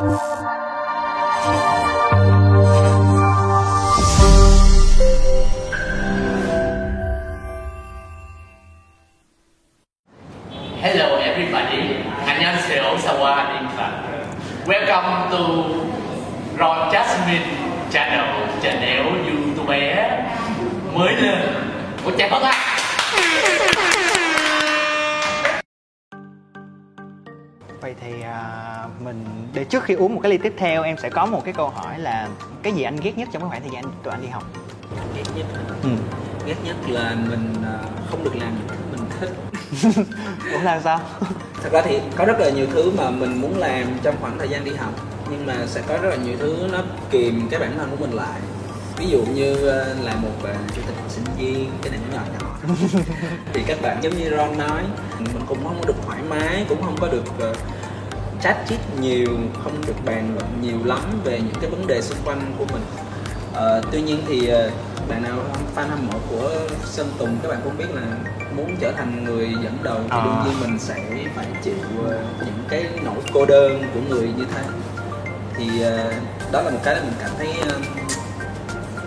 [0.00, 1.93] 啊。
[30.24, 32.28] Cái ly tiếp theo em sẽ có một cái câu hỏi là
[32.62, 34.42] cái gì anh ghét nhất trong cái khoảng thời gian tụi anh đi học?
[35.16, 35.46] ghét nhất
[35.82, 35.88] Ừ.
[36.46, 37.78] ghét nhất là mình à,
[38.10, 40.04] không được làm những thứ mình thích
[40.52, 41.00] Ủa là sao?
[41.62, 44.48] thật ra thì có rất là nhiều thứ mà mình muốn làm trong khoảng thời
[44.48, 44.92] gian đi học
[45.30, 46.78] nhưng mà sẽ có rất là nhiều thứ nó
[47.10, 48.40] kìm cái bản thân của mình lại
[48.98, 52.18] ví dụ như à, là một à, chủ tịch hội sinh viên cái này nó
[52.18, 52.74] nhỏ nhỏ
[53.52, 54.82] thì các bạn giống như Ron nói
[55.18, 57.56] mình cũng không có được thoải mái cũng không có được uh,
[58.44, 59.28] chat chít nhiều
[59.64, 62.82] không được bàn luận nhiều lắm về những cái vấn đề xung quanh của mình.
[63.52, 64.70] Ờ, tuy nhiên thì ờ,
[65.08, 65.38] bạn nào
[65.76, 66.50] fan hâm mộ của
[66.84, 68.02] Sơn Tùng các bạn cũng biết là
[68.56, 70.24] muốn trở thành người dẫn đầu thì À.
[70.24, 70.94] đương nhiên mình sẽ
[71.36, 71.74] phải chịu
[72.08, 74.62] ờ, những cái nỗi cô đơn của người như thế.
[75.56, 75.66] Thì
[76.52, 77.48] đó là một cái mình cảm thấy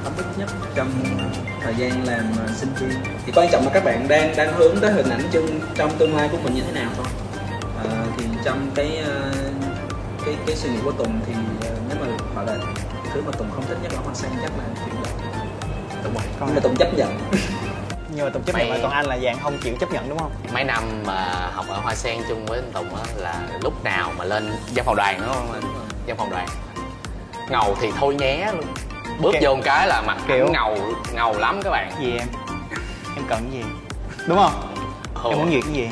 [0.04, 0.90] ấm ức nhất trong
[1.64, 2.24] thời gian làm
[2.56, 3.00] sinh viên.
[3.26, 6.16] Thì quan trọng là các bạn đang đang hướng tới hình ảnh chung trong tương
[6.16, 7.27] lai của mình như thế nào thôi thì
[8.48, 9.32] trong cái ờ,
[10.26, 12.66] cái cái suy nghĩ của Tùng thì ờ, nếu mà gọi là
[13.14, 15.14] thứ mà Tùng không thích nhất ở Hoa Sen chắc là chuyển rồi.
[16.40, 17.18] Còn nhưng mà Tùng chấp nhận
[18.16, 20.10] nhưng mà Tùng chấp nhận Mày- là còn anh là dạng không chịu chấp nhận
[20.10, 20.32] đúng không?
[20.54, 24.12] Mấy năm mà học ở Hoa Sen chung với anh Tùng á là lúc nào
[24.18, 25.52] mà lên văn phòng đoàn đúng không?
[25.54, 25.64] anh?
[26.08, 26.48] Văn phòng đoàn.
[27.50, 28.66] Ngầu thì thôi nhé luôn.
[29.22, 30.78] Bước Kiểu- vô một cái là mặt kiểu- ngầu
[31.16, 31.92] ngầu lắm các bạn.
[32.02, 32.28] Gì em?
[33.16, 33.64] Em cần cái gì?
[34.28, 34.74] Đúng không?
[35.24, 35.30] Ồ.
[35.30, 35.90] Em muốn gì cái gì?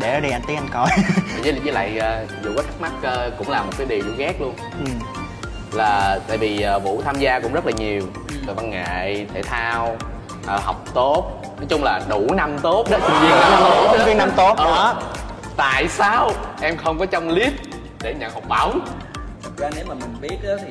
[0.00, 0.88] Để ở đây anh tí anh coi.
[1.42, 4.12] với với lại ờ, Vũ có thắc mắc ờ, cũng là một cái điều Vũ
[4.16, 4.90] ghét luôn ừ.
[5.72, 8.02] là tại vì ờ, Vũ tham gia cũng rất là nhiều
[8.46, 9.96] từ văn nghệ thể thao
[10.46, 13.92] ờ, học tốt nói chung là đủ năm tốt đó sinh viên năm tốt đó.
[13.96, 14.64] Sinh viên năm tốt, Ờ.
[14.64, 15.02] đó.
[15.56, 16.30] tại sao
[16.62, 17.52] em không có trong list
[18.02, 18.80] để nhận học bổng
[19.42, 20.70] thật ra nếu mà mình biết á, thì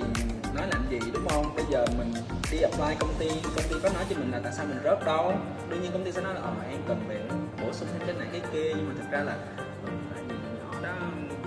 [0.55, 2.13] nói làm gì đúng không bây giờ mình
[2.51, 5.05] đi apply công ty công ty có nói cho mình là tại sao mình rớt
[5.05, 5.33] đâu
[5.69, 7.17] đương nhiên công ty sẽ nói là ờ em cần phải
[7.61, 9.35] bổ sung thêm cái này cái kia nhưng mà thật ra là
[9.85, 9.91] vì
[10.59, 10.93] nhỏ đó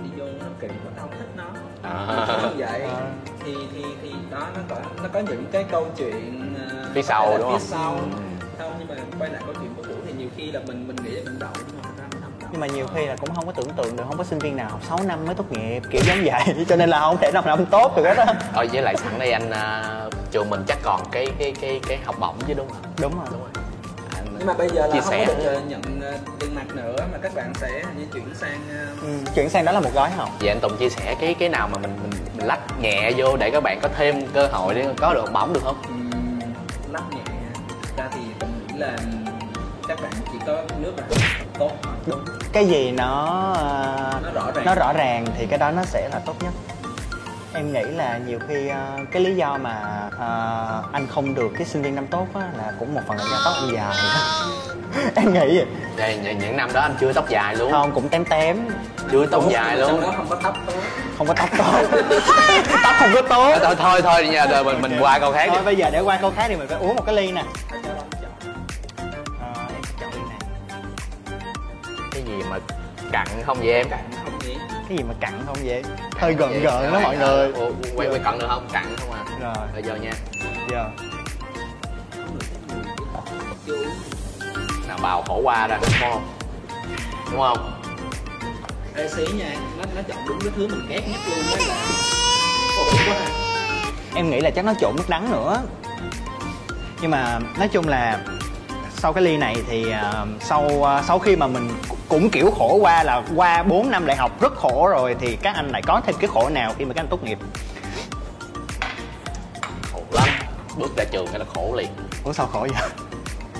[0.03, 1.43] đi vô nó kỳ tao không thích nó
[1.83, 2.25] À.
[2.41, 3.11] không vậy À.
[3.45, 7.37] thì thì thì đó nó có nó có những cái câu chuyện ờ, Phía sau,
[7.37, 7.59] đúng phía không?
[7.59, 8.47] sau Ừ.
[8.57, 10.95] không nhưng mà quay lại câu chuyện của vũ thì nhiều khi là mình mình
[11.03, 11.51] nghĩ là mình đậu
[12.53, 14.39] nhưng mà mà nhiều khi là cũng không có tưởng tượng được không có sinh
[14.39, 17.17] viên nào học 6 năm mới tốt nghiệp kiểu giống vậy cho nên là không
[17.21, 18.33] thể nào năm tốt được hết á.
[18.53, 21.97] Ờ với lại sẵn đây anh ờ, trường mình chắc còn cái cái cái cái
[22.05, 22.81] học bổng chứ đúng không?
[23.01, 23.27] Đúng rồi.
[23.31, 23.49] Đúng rồi.
[24.15, 26.55] Anh nhưng mà bây giờ là chia không sẻ có được ờ, nhận ờ, tiền
[26.55, 29.07] mặt nữa mà các bạn sẽ hình như chuyển sang ờ, Ừ.
[29.35, 30.29] Chuyển sang đó là một gói học.
[30.39, 33.37] Vậy anh Tùng chia sẻ cái cái nào mà mình mình, mình lách nhẹ vô
[33.37, 35.81] để các bạn có thêm cơ hội để có được học bổng được không?
[35.87, 36.39] ừm,
[36.93, 37.23] lắc nhẹ
[37.97, 38.97] ra thì mình nghĩ là
[39.87, 41.03] các bạn chỉ có nước là
[41.59, 41.71] tốt.
[42.05, 42.25] Đúng.
[42.53, 43.33] Cái gì nó
[44.23, 44.65] Nó rõ ràng.
[44.65, 46.53] nó rõ ràng thì cái đó nó sẽ là tốt nhất.
[47.55, 48.77] Em nghĩ là nhiều khi ờ,
[49.11, 49.81] cái lý do mà
[50.19, 53.23] ờ, anh không được cái sinh viên năm tốt á, là cũng một phần là
[53.31, 53.95] do tóc anh dài
[55.15, 55.39] em nghĩ
[55.97, 56.17] vậy.
[56.23, 58.57] Những, những năm đó anh chưa tóc dài luôn Không cũng tém tém,
[59.11, 60.73] Chưa tóc dài luôn đó không có tóc tốt
[61.17, 61.99] không có tóc tốt.
[62.83, 63.55] tóc không có tốt.
[63.63, 66.17] thôi thôi thôi, rồi mình mình qua câu khác đi Thôi bây giờ để qua
[66.21, 67.43] câu khác thì mình phải uống một cái ly nè.
[72.37, 72.57] Gì mà
[73.11, 74.55] cặn không vậy em cạnh không nhỉ
[74.89, 75.83] Cái gì mà cặn không vậy?
[76.17, 77.51] Hơi gần gần đó mọi ờ, người.
[77.53, 80.11] ủa, quay quay cận được không cặn không à Rồi, bây giờ nha
[80.69, 80.89] giờ.
[84.87, 86.23] nào bào khổ qua ra đúng không
[87.31, 87.79] đúng không
[88.95, 91.75] Ê xí nha nó nó chọn đúng cái thứ mình ghét nhất luôn đó là
[92.75, 93.27] khổ quá à.
[94.15, 95.61] Em nghĩ là chắc nó trộn nước đắng nữa.
[97.01, 98.19] Nhưng mà nói chung là
[98.97, 101.69] sau cái ly này thì ờ, sau ờ, sau khi mà mình
[102.13, 105.55] cũng kiểu khổ qua là qua 4 năm đại học rất khổ rồi thì các
[105.55, 107.37] anh lại có thêm cái khổ nào khi mà các anh tốt nghiệp?
[109.91, 110.27] khổ lắm.
[110.77, 111.87] Bước ra trường cái là khổ liền.
[112.23, 112.89] Ủa sao khổ vậy?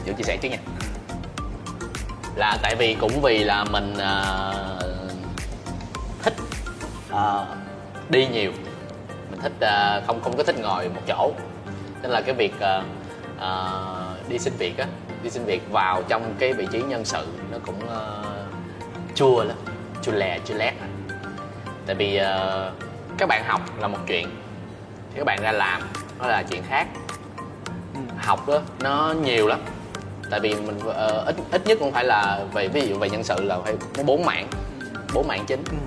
[0.05, 0.57] Vũ chia sẻ trước nha.
[2.35, 4.79] Là tại vì cũng vì là mình ờ,
[6.23, 6.33] thích
[7.09, 7.45] ờ,
[8.09, 8.51] đi nhiều.
[9.31, 11.31] Mình thích ờ, không không có thích ngồi một chỗ.
[12.01, 12.83] Nên là cái việc ờ,
[13.39, 14.85] ờ, đi xin việc á
[15.23, 18.22] đi xin việc vào trong cái vị trí nhân sự nó cũng ờ,
[19.15, 19.57] chua lắm
[20.01, 20.73] chua lè chua lét.
[21.85, 22.71] Tại vì ờ,
[23.17, 24.27] các bạn học là một chuyện.
[25.11, 25.81] Thì các bạn ra làm
[26.19, 26.87] nó là chuyện khác.
[28.17, 29.59] Học đó nó nhiều lắm.
[30.29, 33.23] Tại vì mình ờ, ít ít nhất cũng phải là về ví dụ về nhân
[33.23, 34.47] sự là phải có bốn mảng
[35.13, 35.63] bốn mảng chính.
[35.71, 35.77] Ừ.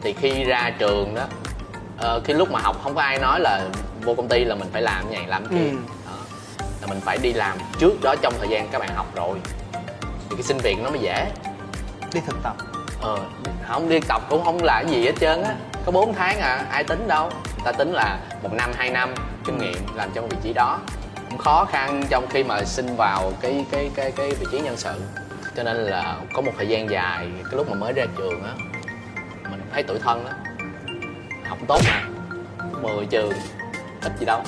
[0.00, 1.22] thì khi ra trường đó
[1.98, 3.68] ờ, khi lúc mà học không có ai nói là
[4.02, 5.56] vô công ty là mình phải làm này làm kia.
[5.56, 5.76] Ừ.
[6.06, 6.12] đó.
[6.80, 9.38] là mình phải đi làm trước đó trong thời gian các bạn học rồi.
[10.28, 11.30] Thì cái xin việc nó mới dễ
[12.16, 12.56] đi thực tập.
[13.00, 13.18] Ờ
[13.68, 15.54] không đi tập cũng không là gì hết trơn á.
[15.86, 17.30] Có 4 tháng à ai tính đâu.
[17.30, 19.14] Người ta tính là một năm, hai năm
[19.44, 20.78] kinh nghiệm làm trong vị trí đó.
[21.30, 24.76] Cũng khó khăn trong khi mà xin vào cái cái cái cái vị trí nhân
[24.76, 25.00] sự.
[25.56, 28.52] Cho nên là có một thời gian dài, cái lúc mà mới ra trường á,
[29.50, 30.30] mình thấy tuổi thân đó
[31.48, 32.02] học tốt mà.
[32.82, 33.32] 10 trường,
[34.02, 34.42] ít gì đâu.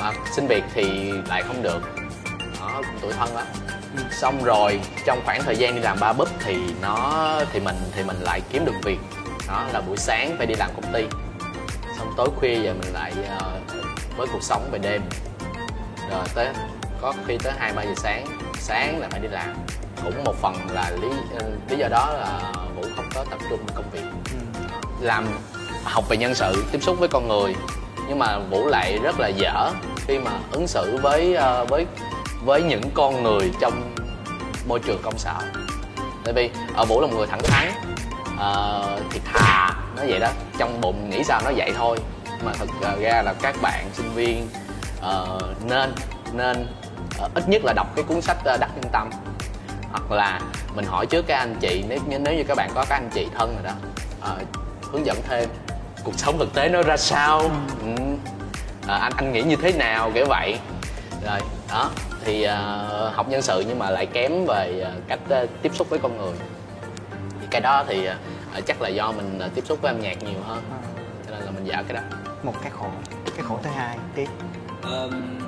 [0.00, 1.82] Mà xin việc thì lại không được.
[2.60, 3.46] Đó cũng tuổi thân lắm
[4.10, 8.02] xong rồi trong khoảng thời gian đi làm ba búp thì nó thì mình thì
[8.02, 8.98] mình lại kiếm được việc.
[9.48, 11.04] Đó là buổi sáng phải đi làm công ty.
[11.98, 13.60] Xong tối khuya giờ mình lại ờ,
[14.16, 15.02] với cuộc sống về đêm.
[16.10, 16.48] Rồi tới
[17.00, 18.26] có khi tới hai ba giờ sáng
[18.58, 19.54] sáng là phải đi làm.
[20.04, 21.08] Cũng một phần là lý
[21.38, 24.04] ờ, lý do đó là vũ không có tập trung vào công việc.
[25.00, 25.26] Làm
[25.84, 27.54] học về nhân sự tiếp xúc với con người.
[28.08, 29.70] Nhưng mà vũ lại rất là dở
[30.06, 31.86] khi mà ứng xử với ờ, với
[32.44, 33.94] với những con người trong
[34.68, 35.34] môi trường công sở.
[36.24, 37.72] Tại vì ở vũ là một người thẳng thắn
[38.38, 40.28] ờ, thì thà nó vậy đó.
[40.58, 41.98] Trong bụng nghĩ sao nó vậy thôi.
[42.44, 42.68] Mà thật
[43.00, 44.48] ra là các bạn sinh viên
[45.00, 45.38] ờ,
[45.68, 45.94] nên
[46.32, 46.66] nên
[47.18, 49.10] ờ, ít nhất là đọc cái cuốn sách ờ, đắc nhân tâm.
[49.90, 50.40] Hoặc là
[50.74, 53.26] mình hỏi trước các anh chị nếu nếu như các bạn có các anh chị
[53.38, 53.72] thân rồi đó
[54.20, 54.36] ờ,
[54.92, 55.48] hướng dẫn thêm
[56.04, 57.38] cuộc sống thực tế nó ra sao.
[57.82, 58.02] Ừ.
[58.88, 60.58] à, anh anh nghĩ như thế nào kiểu vậy.
[61.26, 61.90] Rồi đó
[62.28, 65.90] thì ờ, học nhân sự nhưng mà lại kém về ờ, cách ờ, tiếp xúc
[65.90, 66.36] với con người.
[67.40, 68.04] Thì cái đó thì
[68.54, 70.62] ờ, chắc là do mình ờ, tiếp xúc với âm nhạc nhiều hơn.
[71.26, 72.00] Cho nên là mình dở cái đó.
[72.42, 72.86] Một cái khổ
[73.36, 74.28] cái khổ thứ hai tiếp.
[74.82, 75.38] Ờm,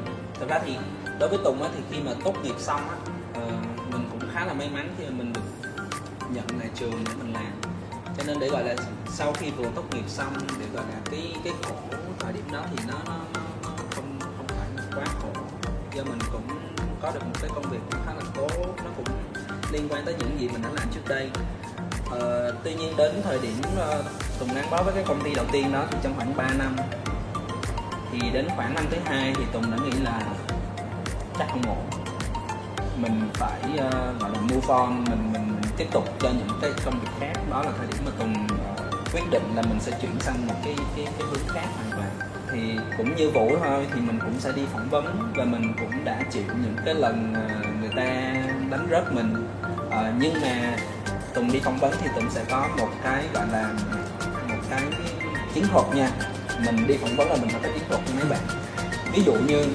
[0.40, 0.76] thật ra thì
[1.18, 2.96] đối với Tùng á thì khi mà tốt nghiệp xong á
[3.34, 3.46] ờ,
[3.92, 5.68] mình cũng khá là may mắn khi mà mình được
[6.30, 7.52] nhận lại trường để mình làm.
[8.16, 8.74] Cho nên để gọi là
[9.08, 11.74] sau khi vừa tốt nghiệp xong để gọi là cái cái khổ
[12.18, 15.42] thời điểm đó thì nó nó, nó nó không không phải là quá khổ.
[15.94, 16.59] Do mình cũng
[17.02, 18.50] có được một cái công việc cũng khá là tốt
[18.84, 19.06] nó cũng
[19.72, 21.30] liên quan tới những gì mình đã làm trước đây.
[22.06, 24.04] Uh, tuy nhiên đến thời điểm uh,
[24.38, 26.76] Tùng gắn bó với cái công ty đầu tiên đó thì trong khoảng 3 năm.
[28.12, 30.22] Thì đến khoảng năm thứ hai thì Tùng đã nghĩ là
[31.38, 31.90] chắc không ổn
[32.96, 36.70] mình phải uh, gọi là move on mình mình mình tiếp tục cho những cái
[36.84, 37.32] công việc khác.
[37.50, 40.54] Đó là thời điểm mà Tùng uh, quyết định là mình sẽ chuyển sang một
[40.64, 42.09] cái cái cái hướng khác hoàn toàn
[42.52, 42.58] thì
[42.96, 46.22] cũng như Vũ thôi thì mình cũng sẽ đi phỏng vấn và mình cũng đã
[46.30, 48.04] chịu những cái lần ờ, người ta
[48.70, 49.48] đánh rớt mình.
[49.90, 50.76] À, nhưng mà
[51.34, 53.70] Tùng đi phỏng vấn thì Tùng sẽ có một cái gọi là
[54.48, 54.82] một cái
[55.54, 56.10] chiến thuật nha.
[56.66, 58.40] Mình đi phỏng vấn là mình phải có chiến thuật với mấy bạn.
[59.12, 59.66] Ví dụ như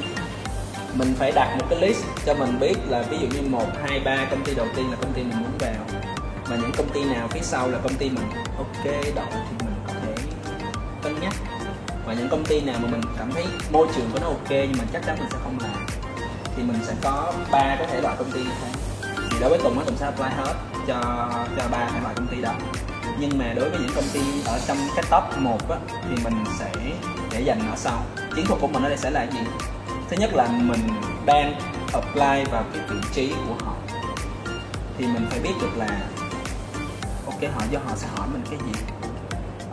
[0.94, 4.00] mình phải đặt một cái list cho mình biết là ví dụ như một hai
[4.00, 6.01] ba công ty đầu tiên là công ty mình muốn vào.
[6.50, 8.25] Và những công ty nào phía sau là công ty mình.
[8.57, 8.86] Ok
[9.16, 10.16] đậu thì mình có thể
[11.04, 11.33] cân nhắc
[12.06, 14.78] và những công ty nào mà mình cảm thấy môi trường của nó ok nhưng
[14.78, 15.86] mà chắc chắn mình sẽ không làm,
[16.56, 18.72] thì mình sẽ có ba cái thể loại công ty như thế.
[19.31, 20.54] Thì đối với Tùng á, Tùng sẽ apply hết
[20.88, 21.02] cho
[21.57, 22.52] cho ba thể loại công ty đó.
[23.19, 25.78] Nhưng mà đối với những công ty ở trong cái top 1 á,
[26.10, 26.72] thì mình sẽ
[27.31, 28.04] để dành ở sau.
[28.36, 29.40] Chiến thuật của mình ở đây sẽ là gì?
[30.10, 30.88] Thứ nhất là mình
[31.25, 31.60] đang
[31.94, 33.74] apply vào cái vị trí của họ.
[34.98, 35.88] Thì mình phải biết được là,
[37.25, 38.80] ok, họ do họ sẽ hỏi mình cái gì.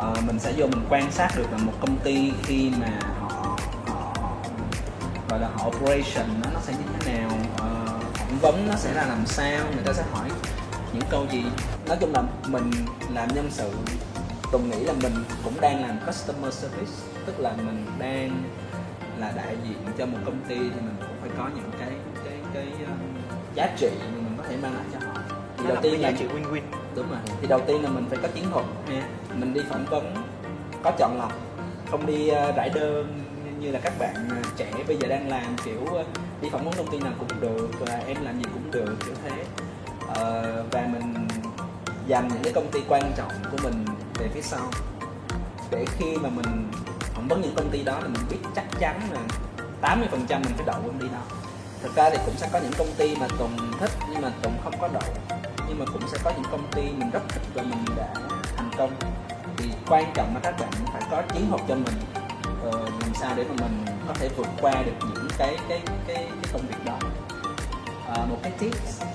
[0.03, 3.57] Ờ, mình sẽ vô mình quan sát được là một công ty khi mà họ
[3.87, 4.15] họ
[5.29, 7.31] gọi là họ operation nó nó sẽ như thế nào.
[7.59, 10.29] Ờ, phỏng vấn nó sẽ là làm sao người ta sẽ hỏi
[10.93, 11.45] những câu gì.
[11.89, 12.71] Nói chung là mình
[13.15, 13.71] làm nhân sự
[14.53, 15.13] Tùng nghĩ là mình
[15.45, 16.93] cũng đang làm customer service
[17.27, 18.43] tức là mình đang
[19.19, 21.91] là đại diện cho một công ty thì mình cũng phải có những cái
[22.25, 22.89] cái cái uh,
[23.55, 24.99] giá trị mà mình có thể mang lại cho
[25.63, 26.63] thì đầu tiên là giá trị win-win.
[26.97, 29.03] Đúng rồi thì đầu tiên là mình phải có chiến thuật nha
[29.35, 30.15] mình đi phỏng vấn
[30.83, 31.33] có chọn lọc
[31.91, 35.29] không đi ờ, rải đơn như- như là các bạn ờ, trẻ bây giờ đang
[35.29, 36.05] làm kiểu ờ,
[36.43, 39.15] đi phỏng vấn công ty nào cũng được và em làm gì cũng được kiểu
[39.25, 39.45] thế.
[40.15, 41.29] Ờ, và mình
[42.07, 43.85] dành những cái công ty quan trọng của mình
[44.19, 44.71] về phía sau.
[45.71, 46.71] Để khi mà mình
[47.15, 49.21] phỏng vấn những công ty đó là mình biết chắc chắn là
[49.81, 51.21] 80% mình phải đậu công ty đó.
[51.83, 54.53] Thực ra thì cũng sẽ có những công ty mà Tùng thích nhưng mà Tùng
[54.65, 55.03] không có đậu
[55.73, 58.15] nhưng mà cũng sẽ có những công ty mình rất thích và mình đã
[58.57, 58.93] thành công.
[59.57, 61.95] Thì quan trọng là các bạn phải có chiến thuật cho mình
[62.63, 66.17] ờ, làm sao để mà mình có thể vượt qua được những cái cái cái,
[66.17, 66.99] cái công việc đó.
[68.09, 68.73] À, một cái tip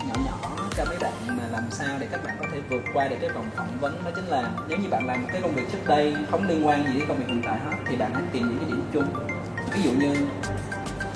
[0.08, 3.08] nhỏ nhỏ cho mấy bạn mà làm sao để các bạn có thể vượt qua
[3.08, 5.56] được cái vòng phỏng vấn đó chính là nếu như bạn làm một cái công
[5.56, 8.14] việc trước đây không liên quan gì đến công việc hiện tại hết thì bạn
[8.14, 9.28] hãy tìm những cái điểm chung.
[9.74, 10.28] Ví dụ như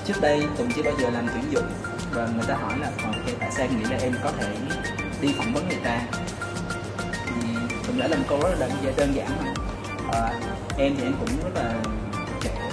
[0.05, 1.67] trước đây Tùng chưa bao giờ làm tuyển dụng
[2.13, 4.55] và người ta hỏi là ờ, ok tại sao nghĩ là em có thể
[5.21, 6.01] đi phỏng vấn người ta.
[7.25, 9.53] Thì đã làm câu rất là đơn, đơn giản mà
[10.13, 10.33] à,
[10.77, 11.73] em thì em cũng rất là
[12.41, 12.71] trẻ.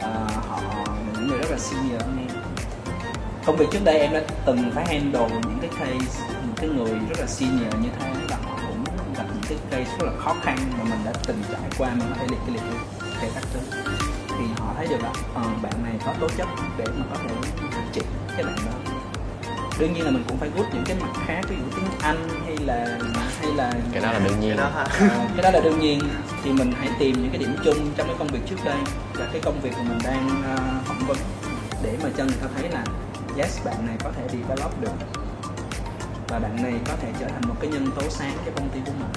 [0.00, 0.10] À,
[0.48, 2.36] họ là những người rất là senior hơn em.
[3.46, 6.90] Công việc trước đây em đã từng phải handle những cái case những cái người
[7.08, 8.84] rất là senior như thế và họ cũng
[9.16, 12.08] gặp những cái case rất là khó khăn mà mình đã từng trải qua mình
[12.10, 12.62] có thể liệt cái liệt
[13.00, 13.44] cái cái tắc
[14.28, 16.48] thì họ thấy được là à, bạn này có tố chất
[16.78, 17.34] để mà có thể
[17.70, 18.04] phát triển
[18.36, 18.92] cái bạn đó.
[19.78, 22.28] Đương nhiên là mình cũng phải gút những cái mặt khác ví dụ tiếng anh
[22.46, 22.98] hay là
[23.40, 24.56] hay là cái đó là đương nhiên.
[24.56, 25.08] Cái đó ha.
[25.08, 26.00] Ờ, cái đó là đương nhiên.
[26.44, 28.76] Thì mình hãy tìm những cái điểm chung trong cái công việc trước đây
[29.14, 30.42] và cái công việc mà mình đang
[30.84, 31.16] phỏng vấn
[31.82, 32.84] để mà cho người ta thấy là
[33.38, 34.92] yes bạn này có thể develop được
[36.28, 38.80] và bạn này có thể trở thành một cái nhân tố sáng cho công ty
[38.86, 39.12] của mình.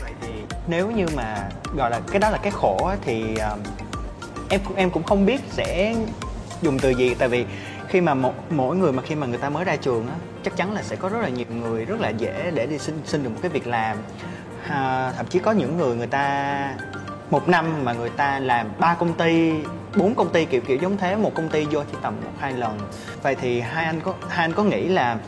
[0.00, 0.28] Vậy thì
[0.66, 3.58] nếu như mà gọi là cái đó là cái khổ á, thì um,
[4.48, 5.94] em cũng- em cũng không biết sẽ
[6.62, 7.14] dùng từ gì.
[7.14, 7.44] Tại vì
[7.90, 10.56] khi mà một mỗi người mà khi mà người ta mới ra trường á chắc
[10.56, 13.22] chắn là sẽ có rất là nhiều người rất là dễ để đi xin xin
[13.22, 13.96] được một cái việc làm.
[14.68, 16.74] À, thậm chí có những người người ta
[17.30, 19.52] một năm mà người ta làm ba công ty
[19.96, 22.52] bốn công ty kiểu kiểu giống thế một công ty vô chỉ tầm một hai
[22.52, 22.78] lần.
[23.22, 25.18] Vậy thì hai anh có hai anh có nghĩ là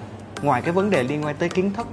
[0.43, 1.87] ngoài cái vấn đề liên quan tới kiến thức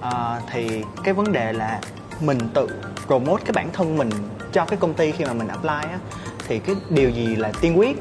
[0.00, 1.80] à, thì cái vấn đề là
[2.20, 2.68] mình tự
[3.06, 4.10] promote cái bản thân mình
[4.52, 5.98] cho cái công ty khi mà mình apply á
[6.48, 7.96] thì cái điều gì là tiên quyết?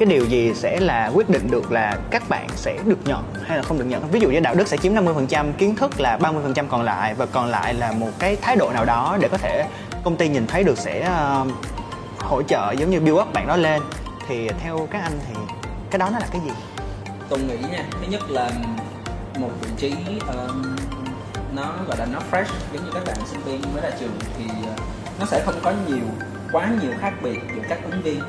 [0.00, 3.56] Cái điều gì sẽ là quyết định được là các bạn sẽ được nhận hay
[3.56, 4.10] là không được nhận?
[4.10, 7.26] Ví dụ như đạo đức sẽ chiếm 50% kiến thức là 30% còn lại và
[7.26, 9.66] còn lại là một cái thái độ nào đó để có thể
[10.04, 11.08] công ty nhìn thấy được sẽ
[11.42, 11.48] uh,
[12.18, 13.82] hỗ trợ giống như build up bạn đó lên.
[14.28, 15.34] Thì theo các anh thì
[15.90, 16.50] cái đó nó là cái gì?
[17.28, 18.50] Tôi nghĩ nha thứ nhất là
[19.38, 19.94] một vị trí
[20.28, 20.76] um,
[21.54, 24.44] nó gọi là nó fresh giống như các bạn sinh viên mới ra trường thì
[24.44, 24.78] uh,
[25.20, 26.04] nó sẽ không có nhiều
[26.52, 28.20] quá nhiều khác biệt giữa các ứng viên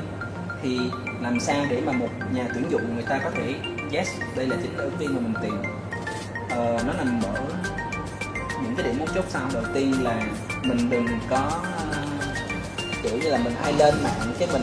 [0.62, 0.78] thì
[1.20, 3.54] làm sao để mà một nhà tuyển dụng người ta có thể
[3.92, 5.62] yes đây là chính là ứng viên mà mình tìm.
[6.50, 7.40] Ờ, nó nằm ở
[8.62, 9.42] những cái điểm mấu chốt sau.
[9.54, 10.22] Đầu tiên là
[10.62, 11.60] mình đừng có
[13.02, 14.62] kiểu như là mình hay lên mạng cái mình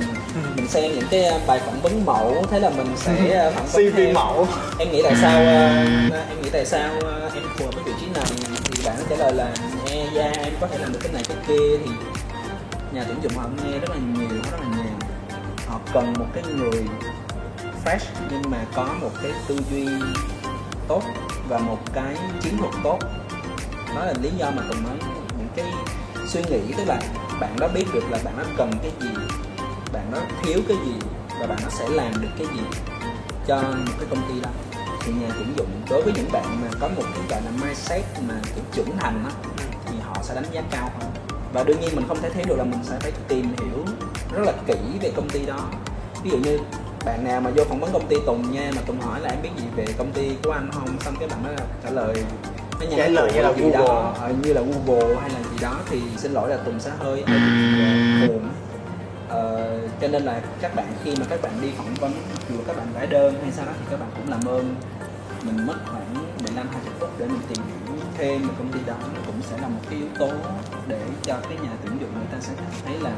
[0.55, 3.91] mình xem những cái bài phỏng vấn mẫu thế là mình sẽ uh, phỏng vấn
[3.91, 4.47] CV mẫu.
[4.79, 7.91] Em nghĩ tại sao uh, em nghĩ tại sao uh, em phù hợp với vị
[8.01, 8.25] trí này
[8.63, 9.53] thì bạn trả lời là
[9.85, 11.91] nghe da em có thể làm được cái này cái kia thì
[12.91, 14.78] nhà tuyển dụng họ nghe rất là nhiều rất là nhiều
[15.93, 16.85] cần một cái người
[17.85, 19.87] fresh nhưng mà có một cái tư duy
[20.87, 21.01] tốt
[21.49, 22.99] và một cái chiến thuật tốt.
[23.95, 24.97] Đó là lý do mà tùng nói
[25.37, 25.65] những cái
[26.27, 26.99] suy nghĩ tức là
[27.39, 29.09] bạn đó biết được là bạn nó cần cái gì
[29.93, 30.93] bạn nó thiếu cái gì
[31.39, 32.63] và bạn nó sẽ làm được cái gì
[33.47, 34.49] cho một cái công ty đó.
[35.01, 38.03] Thì nhà tuyển dụng đối với những bạn mà có một cái gọi là mindset
[38.27, 39.31] mà kiểu trưởng thành đó,
[39.85, 41.09] thì họ sẽ đánh giá cao hơn.
[41.53, 43.85] Và đương nhiên mình không thể thấy được là mình sẽ phải tìm hiểu
[44.35, 45.59] rất là kỹ về công ty đó.
[46.23, 46.59] Ví dụ như
[47.05, 49.41] bạn nào mà vô phỏng vấn công ty Tùng nha mà Tùng hỏi là em
[49.43, 50.87] biết gì về công ty của anh không?
[50.99, 52.23] Xong cái bạn đó trả lời.
[52.79, 54.11] Nó nhắn Trả lời như là gì đó, Google.
[54.19, 57.23] ờ, như là Google hay là gì đó thì xin lỗi là Tùng sẽ hơi
[57.27, 57.33] bị
[58.27, 58.49] buồn.
[59.29, 59.71] Ờ,
[60.01, 62.11] cho nên là các bạn khi mà các bạn đi phỏng vấn
[62.49, 64.75] dù các bạn vẽ đơn hay sao đó thì các bạn cũng làm ơn
[65.43, 68.93] mình mất khoảng 15 20 phút để mình tìm hiểu thêm về công ty đó.
[69.13, 70.29] Nó cũng sẽ là một cái yếu tố
[70.87, 72.53] để cho cái nhà tuyển dụng người ta sẽ
[72.85, 73.11] thấy là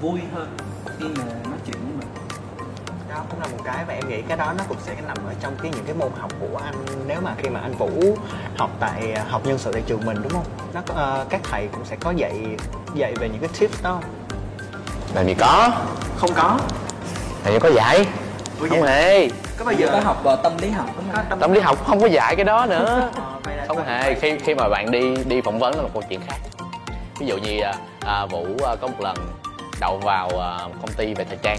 [0.00, 0.56] vui hơn
[0.98, 2.08] khi mà nói chuyện với mình.
[3.10, 5.34] Đó cũng là một cái và em nghĩ cái đó nó cũng sẽ nằm ở
[5.40, 6.74] trong cái những cái môn học của anh.
[7.06, 8.16] Nếu mà khi mà anh vũ
[8.56, 10.44] học tại ờ, học nhân sự tại trường mình đúng không?
[10.74, 12.32] Nó ờ, các thầy cũng sẽ có dạy
[12.94, 14.10] dạy về những cái tips đó không?
[15.14, 15.70] làm gì có?
[16.16, 16.58] Không có.
[17.44, 18.06] Thầy có dạy?
[18.60, 19.28] Ủa không hề.
[19.58, 19.88] Có bao Giờ?
[19.92, 21.40] Có học ờ, tâm lý học đúng không?
[21.40, 23.10] tâm lý học không có dạy cái đó nữa.
[23.44, 24.14] Ờ, không hề.
[24.14, 26.36] Khi khi mà bạn đi đi phỏng vấn là một câu chuyện khác.
[27.18, 29.16] Ví dụ như à, à, vũ à, có một lần
[29.80, 30.28] đậu vào
[30.68, 31.58] một công ty về thời trang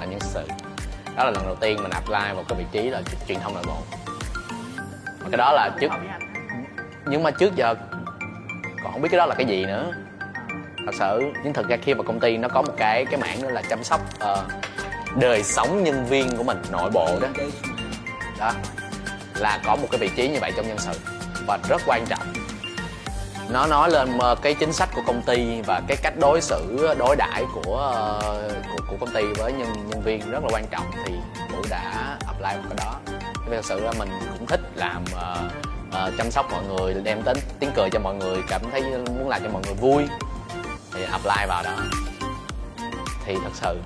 [0.00, 0.48] là nhân sự.
[1.16, 3.62] Đó là lần đầu tiên mình apply một cái vị trí là truyền thông nội
[3.66, 3.76] bộ.
[5.20, 5.88] Mà cái đó là trước
[7.06, 7.74] nhưng mà trước giờ
[8.82, 9.92] còn không biết cái đó là cái gì nữa.
[10.86, 13.42] Thật sự nhưng thực ra khi vào công ty nó có một cái cái mảng
[13.42, 14.00] nữa là chăm sóc
[14.32, 14.38] uh,
[15.16, 17.28] đời sống nhân viên của mình nội bộ đó.
[18.38, 18.52] Đó
[19.34, 21.00] là có một cái vị trí như vậy trong nhân sự
[21.46, 22.45] và rất quan trọng
[23.50, 26.88] nó nói lên ờ, cái chính sách của công ty và cái cách đối xử
[26.98, 28.20] đối đãi của ờ,
[28.70, 31.12] của, của công ty với nhân nhân viên rất là quan trọng thì
[31.52, 32.94] vũ đã apply vào cái đó.
[33.48, 35.48] Vì thật sự là mình cũng thích làm ờ,
[35.92, 38.82] ờ, chăm sóc mọi người đem đến tiếng cười cho mọi người cảm thấy
[39.18, 40.04] muốn làm cho mọi người vui
[40.94, 41.76] thì apply vào đó.
[43.24, 43.78] Thì thật sự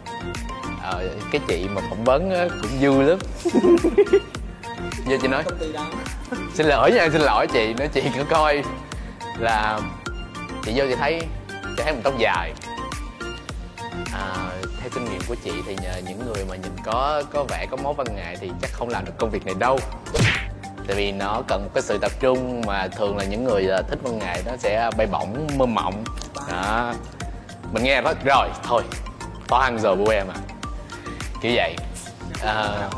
[0.83, 2.31] ờ, cái chị mà phỏng vấn
[2.63, 3.19] cũng vui lắm.
[5.07, 5.43] Giờ chị nói
[6.55, 8.63] xin lỗi nha xin lỗi chị nói chị có coi
[9.41, 9.81] là
[10.65, 11.21] chị vô chị thấy
[11.77, 12.53] chị thấy một tóc dài.
[14.13, 14.35] À,
[14.81, 17.77] theo kinh nghiệm của chị thì nhờ những người mà nhìn có có vẻ có
[17.77, 19.79] máu văn nghệ thì chắc không làm được công việc này đâu.
[20.87, 23.83] Tại vì nó cần một cái sự tập trung mà thường là những người à,
[23.89, 26.05] thích văn nghệ nó sẽ bay bổng mơ mộng.
[26.53, 26.93] Đó.
[27.73, 28.83] Mình nghe đó rồi thôi
[29.49, 30.39] có ăn giờ của em à.
[31.43, 31.77] Kiểu vậy.
[32.45, 32.89] À,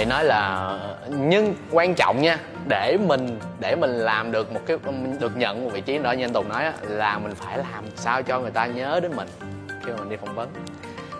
[0.00, 0.68] thì nói là
[1.08, 2.38] nhưng quan trọng nha
[2.68, 4.76] để mình để mình làm được một cái
[5.18, 7.84] được nhận một vị trí đó như anh Tùng nói á, là mình phải làm
[7.96, 9.28] sao cho người ta nhớ đến mình
[9.68, 10.48] khi mà mình đi phỏng vấn.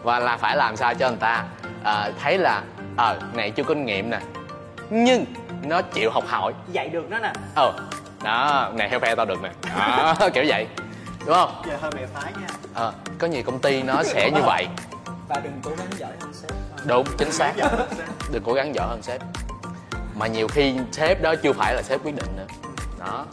[0.03, 1.45] Và là phải làm sao cho người ta
[1.85, 2.63] à, thấy là
[2.97, 4.21] ờ này chưa kinh nghiệm nè
[4.91, 5.25] nhưng
[5.63, 6.53] nó chịu học hỏi.
[6.73, 7.33] Dạy được nó nè.
[7.55, 7.73] Ờ
[8.23, 9.51] đó này theo phe tao được nè.
[9.79, 10.67] Đó, kiểu vậy
[11.27, 11.63] đúng không?
[11.67, 12.49] Giờ hơi bè phái nha.
[12.75, 14.67] Ờ có nhiều công ty nó sẽ như vậy.
[15.29, 16.51] Và đừng cố gắng giỏi hơn sếp.
[16.87, 17.53] Đúng chính xác
[18.33, 19.21] đừng cố gắng giỏi hơn sếp.
[20.15, 22.47] Mà nhiều khi sếp đó chưa phải là sếp quyết định nữa.
[22.99, 23.27] Đó.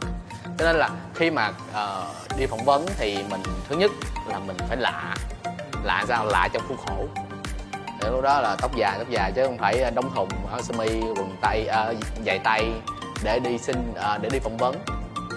[0.44, 3.92] Cho nên là khi mà uh, đi phỏng vấn thì mình thứ nhất
[4.27, 5.16] là mình phải lạ.
[5.84, 6.25] Lạ sao?
[6.25, 7.08] Lạ trong khuôn khổ.
[8.01, 10.74] Để lúc đó là tóc dài tóc dài chứ không phải đóng thùng áo sơ
[10.77, 12.72] mi quần tay uh, giày tay
[13.24, 14.75] để đi xin uh, để đi phỏng vấn.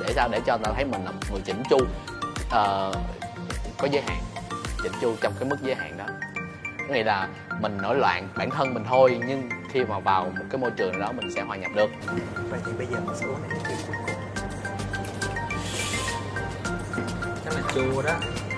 [0.07, 0.29] Để sao?
[0.29, 2.97] Để cho người ta thấy mình là một người chỉnh chu uh,
[3.79, 4.19] có giới hạn.
[4.83, 6.05] Chỉnh chu trong cái mức giới hạn đó
[6.91, 7.29] có nghĩa là
[7.61, 10.93] mình nổi loạn bản thân mình thôi nhưng khi mà vào một cái môi trường
[10.93, 11.91] nào đó mình sẽ hòa nhập được.
[12.51, 14.15] Vậy thì bây giờ mình sẽ uống này cái cuối cùng.
[17.45, 18.15] Chắc là chua đó.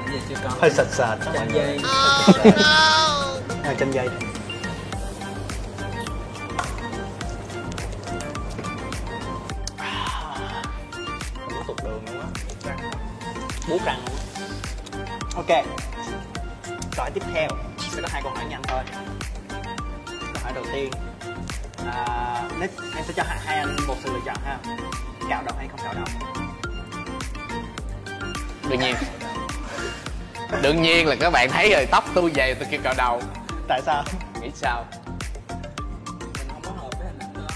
[0.06, 0.50] Bây giờ chưa có.
[0.60, 1.18] Hơi sệt sệt.
[1.20, 2.52] Đó mọi người dây
[3.64, 4.08] hơi chanh dây.
[13.68, 14.04] Buốt răng
[15.36, 15.48] Ok.
[16.96, 17.48] Hỏi tiếp theo
[17.92, 18.82] Sẽ có hai câu hỏi nhanh thôi.
[20.08, 20.90] Câu hỏi đầu tiên
[21.86, 24.58] à, nếu, Em sẽ cho hai, anh một sự lựa chọn ha.
[25.28, 26.04] Cạo đầu hay không cạo đầu?
[28.68, 28.96] Đương nhiên.
[30.62, 33.22] Đương nhiên là các bạn thấy rồi tóc tôi dày tôi kêu cạo đầu.
[33.68, 34.04] Tại sao?
[34.40, 34.84] nghĩ sao?
[36.18, 37.46] Mình không có hợp với hình ảnh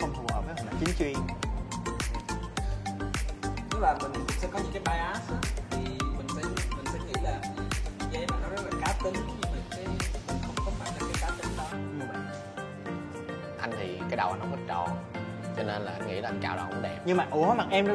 [0.00, 1.14] Không phù hợp với hình ảnh chính chuyên.
[3.70, 5.49] Tức là mình sẽ có những cái bias á,
[9.04, 9.86] tính nhưng mà cái
[10.28, 11.64] mình không có phải là cái cá tính đó.
[11.72, 12.22] Như vậy
[13.60, 14.88] anh thì cái đầu anh không có tròn
[15.56, 16.98] cho nên là anh nghĩ là anh cạo đầu cũng đẹp.
[17.04, 17.86] Nhưng mà ủa mặt em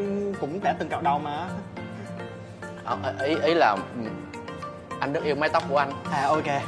[0.41, 1.47] cũng đã từng cạo đầu mà.
[2.83, 3.77] Ờ, ý ý là
[4.99, 5.91] anh rất yêu mái tóc của anh.
[6.11, 6.63] À ok.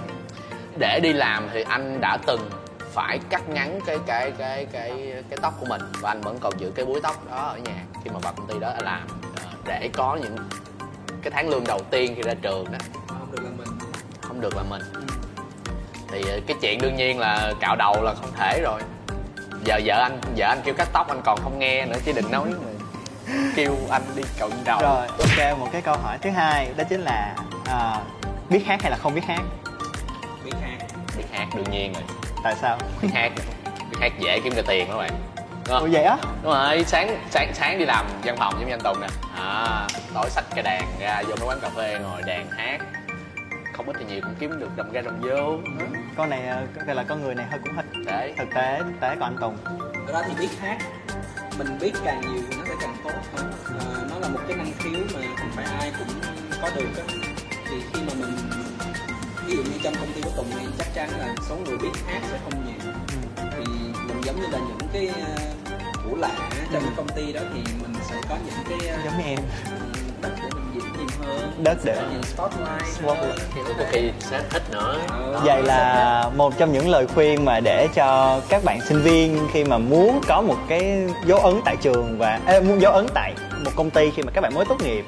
[0.79, 5.39] Để đi làm thì anh đã từng phải cắt ngắn cái cái cái cái cái
[5.41, 5.81] tóc của mình.
[6.01, 8.47] Và anh vẫn còn giữ cái búi tóc đó ở nhà khi mà vào công
[8.47, 9.07] ty đó làm.
[9.35, 10.35] Ờ, để có những
[11.21, 12.77] cái tháng lương đầu tiên khi ra trường đó
[14.37, 14.81] không được là mình.
[16.11, 18.81] Thì ờ, cái chuyện đương nhiên là cạo đầu là không thể rồi.
[19.63, 22.31] Giờ vợ anh vợ anh kêu cắt tóc anh còn không nghe nữa chứ đừng
[22.31, 22.49] nói
[23.55, 24.79] kêu anh đi cạo đầu.
[24.81, 27.99] Rồi ok một cái câu hỏi thứ hai Đó chính là à,
[28.49, 29.41] Biết hát hay là không biết hát?
[30.45, 30.77] Biết hát.
[31.17, 32.03] Biết hát đương nhiên rồi.
[32.43, 32.77] Tại sao?
[33.01, 33.31] biết hát
[33.91, 35.11] biết hát dễ kiếm ra tiền đó bạn.
[35.35, 36.17] Đúng Ủa không vậy á?
[36.43, 39.07] đúng rồi sáng sáng sáng đi làm văn phòng giống như anh tùng nè.
[39.37, 42.79] À, tối xách cái đàn ra vô mấy quán cà phê ngồi đàn hát
[43.77, 45.57] không ít thì nhiều cũng kiếm được đồng ra đồng vô.
[46.15, 48.33] Con này ờ, gọi là con người này hơi cũng hơi đấy.
[48.37, 49.57] Thực tế thực tế của anh Tùng.
[50.07, 50.77] Ở đó thì biết hát
[51.57, 53.51] mình biết càng nhiều thì nó sẽ càng tốt hơn.
[53.79, 56.07] À, nó là một cái năng khiếu mà không phải ai cũng
[56.61, 57.03] có được á.
[57.69, 58.37] Thì khi mà mình
[59.45, 61.91] ví dụ như trong công ty của Tùng thì chắc chắn là số người biết
[62.07, 62.93] hát sẽ không nhiều.
[63.35, 63.63] Thì
[64.07, 67.61] mình giống như là những cái uh, của lạ trong cái công ty đó thì
[67.81, 69.39] mình sẽ có những cái uh, Giống như em
[71.63, 74.99] đất để hơn Đất spotlight thì có khi sẽ thích nữa.
[75.43, 79.63] Vậy là một trong những lời khuyên mà để cho các bạn sinh viên khi
[79.63, 83.33] mà muốn có một cái dấu ấn tại trường và ê, muốn dấu ấn tại
[83.65, 85.05] một công ty khi mà các bạn mới tốt nghiệp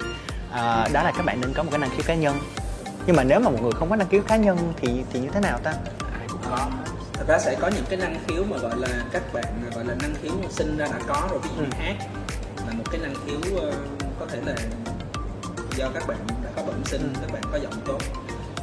[0.52, 2.36] à, đó là các bạn nên có một cái năng khiếu cá nhân
[3.08, 5.28] nhưng mà nếu mà một người không có năng khiếu cá nhân thì thì như
[5.34, 5.72] thế nào ta
[6.20, 6.58] ai cũng có
[7.14, 9.94] thật ra sẽ có những cái năng khiếu mà gọi là các bạn gọi là
[10.02, 11.68] năng khiếu sinh ra đã có rồi ví dụ Ừ.
[11.80, 11.96] hát
[12.68, 13.72] là một cái năng khiếu ờ,
[14.20, 14.54] có thể là
[15.80, 17.98] do các bạn đã có bẩm sinh các bạn có giọng tốt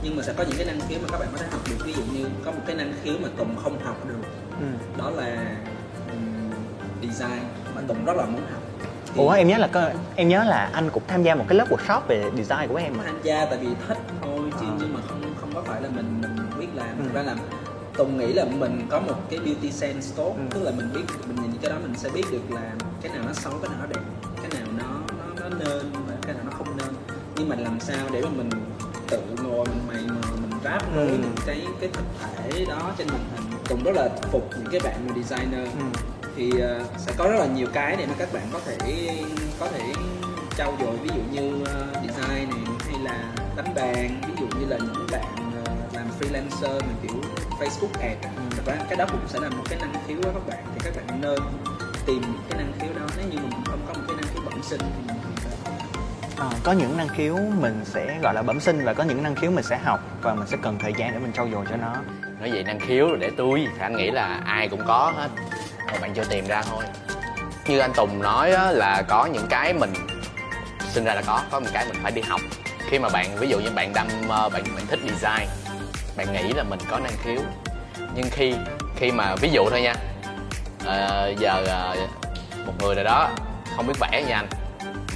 [0.02, 1.76] nhưng mà sẽ có những cái năng khiếu mà các bạn có thể học được
[1.84, 4.28] ví dụ như có một cái năng khiếu mà tùng không học được
[4.60, 4.66] ừ.
[4.98, 5.56] đó là
[7.02, 7.40] design
[7.74, 8.62] mà tùng rất là muốn học
[9.14, 11.58] Thì ủa em nhớ là có, em nhớ là anh cũng tham gia một cái
[11.58, 14.76] lớp workshop về design của em mà tham gia tại vì thích thôi chứ À.
[14.80, 17.02] nhưng mà không không có phải là mình mình biết làm Ừ.
[17.04, 17.34] thực ra là
[17.96, 20.42] Tùng nghĩ là mình có một cái beauty sense tốt Ừ.
[20.50, 23.22] tức là mình biết mình nhìn cái đó mình sẽ biết được là cái nào
[23.26, 24.00] nó xấu cái nào nó đẹp
[24.42, 25.92] cái nào nó nó, nó nên
[27.48, 28.50] nhưng mà làm sao để mà mình
[29.08, 31.06] tự ngồi mình mày mò mình ráp Ừ.
[31.08, 32.04] với những cái cái thực
[32.52, 35.84] thể đó trên màn hình Tùng rất là phục những cái bạn mà designer ừ.
[36.36, 38.76] thì ờ, sẽ có rất là nhiều cái để mà các bạn có thể
[39.60, 39.92] có thể
[40.56, 44.66] trau dồi ví dụ như ờ, design này hay là đánh đàn ví dụ như
[44.68, 47.20] là những bạn ờ, làm freelancer mà kiểu
[47.60, 48.30] Facebook ad á.
[48.50, 50.80] thật ra cái đó cũng sẽ là một cái năng khiếu của các bạn thì
[50.84, 51.38] các bạn nên
[52.06, 54.62] tìm cái năng khiếu đó nếu như mình không có một cái năng khiếu bẩm
[54.62, 55.16] sinh thì mình
[56.38, 59.34] Ờ, có những năng khiếu mình sẽ gọi là bẩm sinh và có những năng
[59.34, 61.76] khiếu mình sẽ học và mình sẽ cần thời gian để mình trau dồi cho
[61.76, 61.92] nó.
[62.40, 65.28] Nói vậy năng khiếu là để tôi thì anh nghĩ là ai cũng có hết
[65.92, 66.84] mà bạn chưa tìm ra thôi.
[67.66, 69.92] Như anh tùng nói á, là có những cái mình
[70.90, 72.40] sinh ra là có có một cái mình phải đi học.
[72.88, 75.48] Khi mà bạn ví dụ như bạn đam bạn bạn thích design
[76.16, 77.40] bạn nghĩ là mình có năng khiếu.
[78.14, 78.54] Nhưng khi
[78.96, 79.94] khi mà ví dụ thôi nha
[80.86, 81.96] à, giờ ờ,
[82.66, 83.30] một người nào đó
[83.76, 84.46] không biết vẽ như anh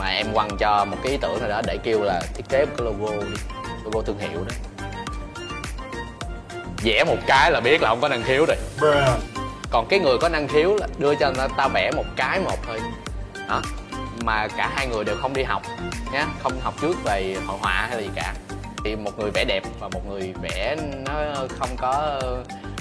[0.00, 2.64] mà em quăng cho một cái ý tưởng nào đó để kêu là thiết kế
[2.64, 3.36] một cái logo đi
[3.84, 4.54] logo thương hiệu đó.
[6.84, 8.56] Vẽ một cái là biết là không có năng khiếu rồi.
[9.70, 12.56] Còn cái người có năng khiếu là đưa cho người ta vẽ một cái một
[12.66, 12.80] thôi.
[13.48, 13.62] Đó.
[14.24, 15.62] Mà cả hai người đều không đi học
[16.12, 18.34] nhá không học trước về hội họa hay là gì cả.
[18.84, 21.14] Thì một người vẽ đẹp và một người vẽ nó
[21.58, 22.20] không có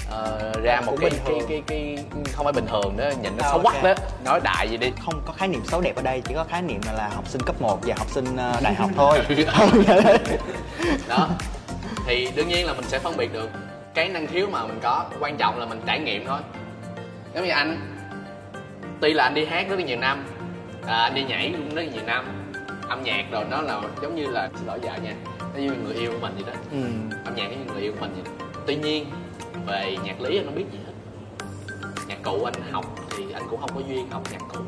[0.10, 1.50] ờ, ra một cái bình cái, thường.
[1.50, 1.98] cái cái
[2.34, 3.94] không phải bình thường đó nhìn nó À, xấu quắc đó.
[4.26, 4.92] Nói đại gì đi.
[5.06, 7.28] Không có khái niệm xấu đẹp ở đây chỉ có khái niệm là, là học
[7.28, 9.20] sinh cấp 1 và học sinh ờ, đại học thôi.
[11.08, 11.30] Đó.
[12.06, 13.50] Thì đương nhiên là mình sẽ phân biệt được
[13.94, 16.40] cái năng khiếu mà mình có quan trọng là mình trải nghiệm thôi.
[17.36, 17.96] Giống như anh
[19.02, 20.26] tuy là anh đi hát rất là nhiều năm
[20.88, 22.26] à, anh đi nhảy cũng rất là nhiều năm
[22.90, 25.14] âm nhạc rồi nó là giống như là xin lỗi vợ nha
[25.54, 26.60] nó như người yêu của mình vậy đó.
[26.72, 26.78] Ừ.
[27.26, 28.46] âm nhạc như người yêu của mình vậy đó.
[28.68, 29.06] Tuy nhiên
[29.70, 30.94] về nhạc lý anh không biết gì hết.
[32.08, 34.60] Nhạc cụ anh học thì anh cũng không có duyên học nhạc cụ.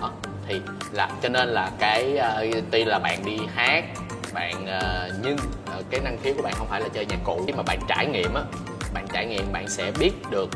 [0.00, 0.10] Đó
[0.48, 0.60] thì
[0.92, 3.84] là cho nên là cái uh, tuy là bạn đi hát
[4.32, 5.36] bạn uh, nhưng
[5.78, 7.44] uh, cái năng khiếu của bạn không phải là chơi nhạc cụ.
[7.46, 8.42] Khi mà bạn trải nghiệm á
[8.94, 10.50] bạn trải nghiệm bạn sẽ biết được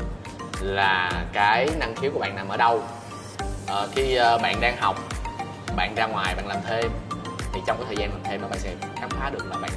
[0.61, 2.83] là cái năng khiếu của bạn nằm ở đâu.
[3.64, 4.96] Uh, khi uh, bạn đang học
[5.76, 6.90] bạn ra ngoài bạn làm thêm
[7.53, 9.70] thì trong cái thời gian làm thêm đó bạn sẽ khám phá được là bạn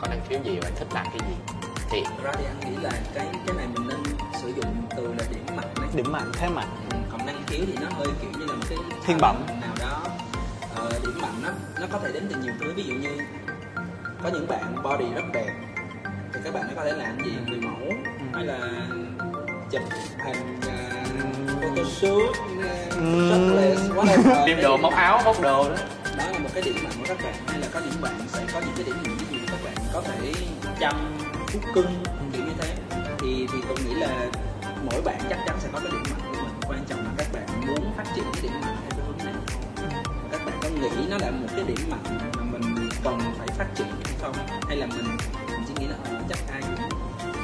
[0.00, 1.59] có năng khiếu gì và bạn thích làm cái gì
[1.90, 3.98] thì Thật ra thì anh nghĩ là cái cái này mình nên
[4.42, 5.88] sử dụng từ là điểm mạnh đấy.
[5.94, 6.68] Điểm mạnh thế mạnh.
[6.90, 9.36] Ừ, còn năng khiếu thì nó hơi kiểu như là một cái Thiên bẩm.
[9.60, 10.02] nào đó.
[10.76, 11.48] Ờ, điểm mạnh nó
[11.80, 12.72] nó có thể đến từ nhiều thứ.
[12.76, 13.18] Ví dụ như
[14.22, 15.54] có những bạn body rất đẹp
[16.34, 17.32] thì các bạn ấy có thể làm gì?
[17.46, 18.24] Người mẫu Ừ.
[18.34, 18.58] hay là
[19.70, 19.82] chụp
[20.24, 23.30] hình uh, photoshoot uh, Ừ.
[23.94, 24.46] whatever.
[24.46, 25.76] Tiêm đồ móc áo móc đồ đó.
[26.18, 27.34] Đó là một cái điểm mạnh của các bạn.
[27.46, 29.16] Hay là có những bạn sẽ có những cái điểm mạnh.
[29.30, 30.32] Ví dụ các bạn có thể
[30.80, 31.19] chăm
[31.52, 32.74] thú cưng kiểu như thế.
[33.20, 34.26] Thì thì tôi nghĩ là
[34.90, 36.54] mỗi bạn chắc chắn sẽ có cái điểm mạnh của mình.
[36.68, 39.42] Quan trọng là các bạn muốn phát triển cái điểm mạnh theo cái hướng nào
[40.32, 43.66] các bạn có nghĩ nó là một cái điểm mạnh mà mình cần phải phát
[43.74, 44.32] triển hay không?
[44.68, 45.04] Hay là mình,
[45.46, 46.98] mình chỉ nghĩ là ờ, chắc ai cũng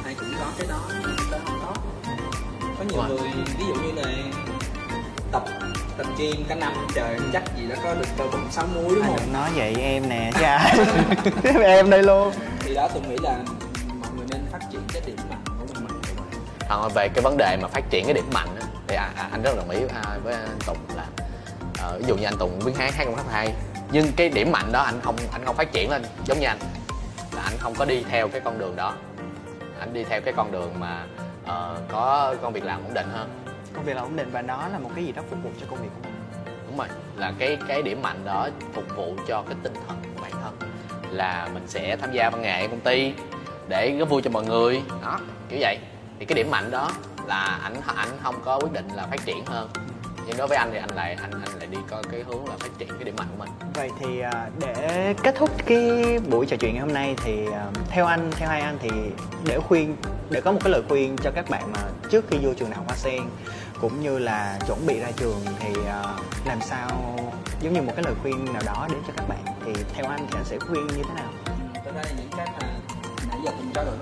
[0.05, 1.75] ai cũng có cái đó nhưng ta không có
[2.79, 3.09] có nhiều Wow.
[3.09, 4.13] người ví dụ như là
[5.33, 5.45] tập
[5.99, 9.03] tập gym cả năm trời chắc gì đã có được cơ bụng sáu múi đúng
[9.03, 9.17] anh không?
[9.25, 10.79] đừng nói vậy em nè chứ ai
[11.65, 12.33] em đây luôn.
[12.61, 13.39] Thì đó tôi nghĩ là
[16.69, 19.29] Còn về cái vấn đề mà phát triển cái điểm mạnh á, thì à, à,
[19.33, 21.07] anh rất đồng ý à, với anh Tùng là
[21.83, 23.53] ờ, ví dụ như anh Tùng biết hát hát cũng rất hay
[23.93, 26.59] nhưng cái điểm mạnh đó anh không anh không phát triển lên giống như anh
[27.37, 28.95] là anh không có đi theo cái con đường đó.
[29.81, 31.07] Anh đi theo cái con đường mà
[31.47, 33.29] ờ, có công việc làm ổn định hơn.
[33.75, 35.67] Công việc là ổn định và nó là một cái gì đó phục vụ cho
[35.71, 36.15] công việc của mình.
[36.67, 40.23] Đúng rồi là cái cái điểm mạnh đó phục vụ cho cái tinh thần của
[40.23, 40.71] bản thân.
[41.11, 43.13] Là mình sẽ tham gia văn nghệ công ty
[43.69, 45.79] để góp vui cho mọi người đó kiểu vậy
[46.19, 46.91] thì cái điểm mạnh đó
[47.27, 49.71] là ảnh ảnh không có quyết định là phát triển hơn.
[50.27, 52.57] Nhưng đối với anh thì anh lại anh anh lại đi coi cái hướng là
[52.59, 53.53] phát triển cái điểm mạnh của mình.
[53.75, 57.67] Vậy thì à, để kết thúc cái buổi trò chuyện ngày hôm nay thì à,
[57.89, 58.91] theo anh, theo hai anh thì
[59.45, 59.97] để khuyên
[60.31, 61.79] để có một cái lời khuyên cho các bạn mà
[62.11, 63.23] trước khi vô trường đại học Hoa Sen
[63.81, 66.03] cũng như là chuẩn bị ra trường thì à,
[66.45, 67.17] làm sao
[67.61, 69.45] giống như một cái lời khuyên nào đó đến cho các bạn.
[69.65, 71.31] Thì theo anh thì anh sẽ khuyên như thế nào?
[71.75, 72.69] Thật ra là những cái mà
[73.29, 73.95] nãy giờ cùng trao đổi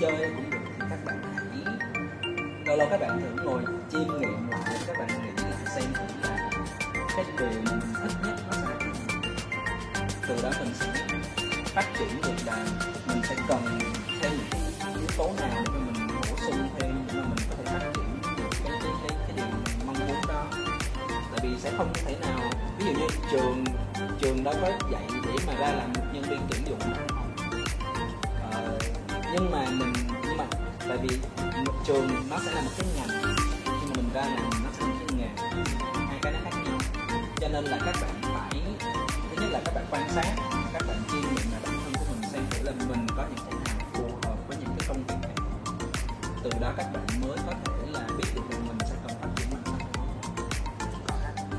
[0.00, 0.58] chơi cũng được.
[0.78, 1.44] Thì các bạn hãy
[2.66, 6.28] lâu lâu các bạn thử ngồi chiêm nghiệm lại các bạn nghĩ lại xem thử
[6.28, 6.50] là
[7.16, 8.74] cái điều mình thích nhất nó sẽ là
[10.28, 11.06] từ đó mình sẽ
[11.64, 12.64] phát triển được là
[13.06, 13.78] mình sẽ cần
[14.22, 17.64] thêm những yếu tố nào để mình bổ sung thêm để mà mình có thể
[17.64, 20.46] phát triển được cái cái cái, cái điều mình mong muốn đó.
[21.08, 23.64] Tại vì sẽ không thể nào ví dụ như trường
[24.20, 26.94] trường đó có dạy để mà ra làm một nhân viên tuyển dụng
[29.32, 30.44] nhưng mà mình nhưng mà
[30.88, 31.18] tại vì
[31.84, 34.92] trường nó sẽ là một cái ngành khi mà mình ra ngành nó sẽ là
[34.98, 35.28] cái nghề
[36.08, 36.78] hai cái nó khác nhau.
[37.40, 38.62] Cho nên là các bạn phải
[39.30, 40.34] thứ nhất là các bạn quan sát
[40.72, 43.46] các bạn chuyên nghiệm là bản thân của mình xem thử là mình có những
[43.50, 45.34] cái nào phù hợp với những cái công việc này.
[46.42, 49.28] Từ đó các bạn mới có thể là biết được rằng mình sẽ cần phát
[49.36, 49.62] triển mình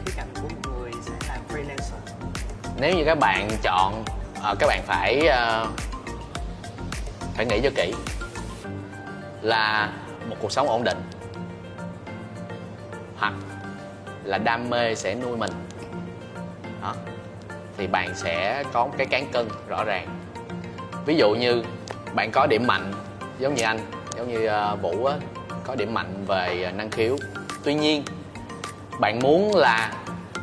[0.06, 2.28] khía cạnh của một người sẽ làm freelancer.
[2.78, 4.04] Nếu như các bạn chọn
[4.42, 5.68] ờ, các bạn phải ờ,
[7.42, 7.94] phải nghĩ cho kỹ
[9.42, 9.92] là
[10.30, 10.98] một cuộc sống ổn định
[13.18, 13.34] hoặc
[14.24, 15.52] là đam mê sẽ nuôi mình.
[16.82, 16.96] Đó.
[17.78, 20.08] Thì bạn sẽ có một cái cán cân rõ ràng.
[21.06, 21.64] Ví dụ như
[22.14, 22.94] bạn có điểm mạnh,
[23.40, 23.80] giống như anh,
[24.18, 25.16] giống như ờ, vũ á,
[25.64, 27.18] có điểm mạnh về ờ, năng khiếu.
[27.64, 28.04] Tuy nhiên,
[29.00, 29.92] bạn muốn là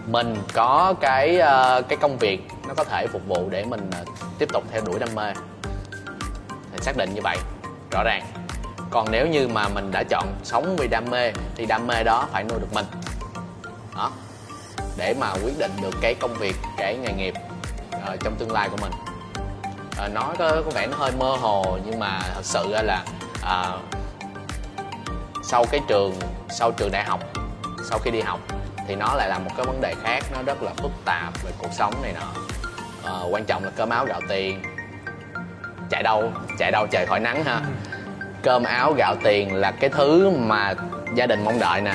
[0.07, 3.91] mình có cái ờ, cái công việc nó có thể phục vụ để mình
[4.39, 5.33] tiếp tục theo đuổi đam mê
[6.79, 7.37] mình xác định như vậy
[7.91, 8.23] rõ ràng.
[8.91, 12.29] Còn nếu như mà mình đã chọn sống vì đam mê thì đam mê đó
[12.33, 12.87] phải nuôi được mình.
[13.97, 14.11] Đó.
[14.97, 17.35] Để mà quyết định được cái công việc cái nghề nghiệp
[17.97, 18.93] uh, trong tương lai của mình.
[19.97, 23.05] Ờ, uh, nói có, có vẻ nó hơi mơ hồ nhưng mà thật sự là
[23.43, 23.81] uh,
[25.45, 26.15] sau cái trường
[26.51, 27.21] sau trường đại học
[27.91, 28.41] sau khi đi học
[28.89, 31.51] thì nó lại là một cái vấn đề khác nó rất là phức tạp về
[31.59, 32.33] cuộc sống này nọ.
[33.11, 34.63] Uh, quan trọng là cơm áo gạo tiền
[35.91, 36.33] chạy đâu?
[36.59, 37.61] Chạy đâu trời khỏi nắng ha
[38.43, 40.75] cơm áo gạo tiền là cái thứ mà
[41.15, 41.95] gia đình mong đợi nè.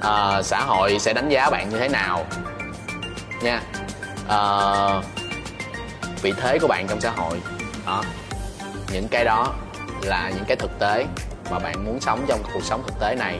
[0.00, 2.24] Ờ, xã hội sẽ đánh giá bạn như thế nào?
[3.42, 3.60] Nha.
[4.28, 5.02] Ờ,
[6.22, 7.40] vị thế của bạn trong xã hội.
[7.86, 8.02] Đó.
[8.92, 9.54] Những cái đó
[10.02, 11.06] là những cái thực tế
[11.50, 13.38] mà bạn muốn sống trong cuộc sống thực tế này.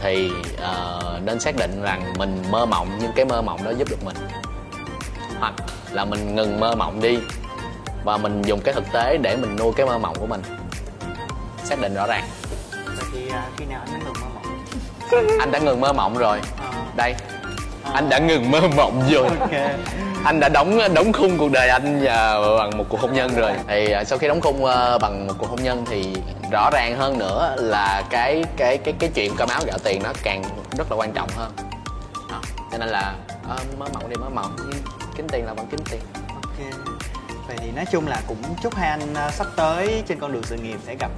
[0.00, 3.88] Thì ờ, nên xác định rằng mình mơ mộng nhưng cái mơ mộng đó giúp
[3.90, 4.16] được mình.
[5.40, 5.54] Hoặc
[5.90, 7.18] là mình ngừng mơ mộng đi
[8.08, 10.42] và mình dùng cái thực tế để mình nuôi cái mơ mộng của mình.
[11.64, 12.24] Xác định rõ ràng.
[12.70, 15.40] Vậy thì à, khi nào anh mới ngừng mơ mộng?
[15.40, 16.40] Anh đã ngừng mơ mộng rồi.
[16.60, 17.14] Ờ, đây.
[17.92, 19.28] Anh đã ngừng mơ mộng rồi.
[19.40, 19.50] Ok.
[20.24, 23.52] Anh đã đóng đóng khung cuộc đời anh và bằng một cuộc hôn nhân rồi.
[23.66, 24.62] Thì à, sau khi đóng khung
[25.00, 26.14] bằng một cuộc hôn nhân thì
[26.52, 30.12] rõ ràng hơn nữa là cái cái cái cái chuyện cơm áo gạo tiền nó
[30.22, 30.42] càng
[30.78, 31.52] rất là quan trọng hơn.
[32.72, 33.14] Cho nên là
[33.78, 34.56] mơ mộng đi mơ mộng.
[34.58, 34.82] Nhưng
[35.16, 36.00] kiếm tiền là vẫn kiếm tiền.
[36.34, 36.88] Ok
[37.48, 40.42] vậy thì nói chung là cũng chúc hai anh à, sắp tới trên con đường
[40.44, 41.10] sự nghiệp sẽ gặp,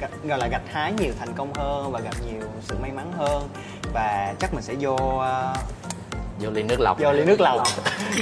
[0.00, 3.12] gặp gọi là gặt hái nhiều thành công hơn và gặp nhiều sự may mắn
[3.18, 3.48] hơn.
[3.92, 5.54] Và chắc mình sẽ vô à,
[6.40, 7.00] vô ly nước lọc.
[7.00, 7.62] vô ly nước lọc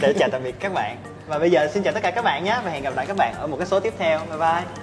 [0.02, 0.96] để chào tạm biệt các bạn.
[1.26, 3.16] Và bây giờ xin chào tất cả các bạn nhé và hẹn gặp lại các
[3.16, 4.18] bạn ở một cái số tiếp theo.
[4.18, 4.82] Bye bye